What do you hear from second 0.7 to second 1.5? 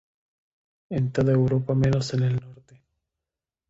En toda